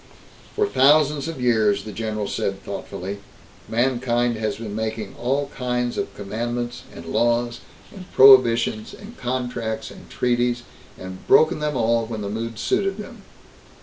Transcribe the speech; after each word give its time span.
"For 0.55 0.65
thousands 0.65 1.27
of 1.27 1.39
years," 1.39 1.83
the 1.83 1.91
general 1.91 2.27
said 2.27 2.63
thoughtfully, 2.63 3.19
"mankind 3.69 4.35
has 4.37 4.55
been 4.55 4.75
making 4.75 5.15
all 5.19 5.51
kinds 5.55 5.95
of 5.95 6.11
commandments 6.15 6.81
and 6.91 7.05
laws 7.05 7.59
and 7.93 8.11
prohibitions 8.11 8.95
and 8.95 9.15
contracts 9.15 9.91
and 9.91 10.09
treaties 10.09 10.63
and 10.97 11.27
broken 11.27 11.59
them 11.59 11.77
all 11.77 12.07
when 12.07 12.21
the 12.21 12.29
mood 12.31 12.57
suited 12.57 12.97
them. 12.97 13.21